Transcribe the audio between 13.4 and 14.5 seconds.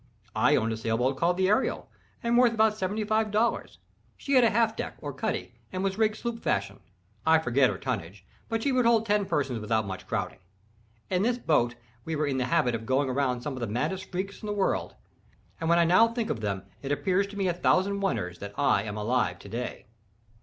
some of the maddest freaks in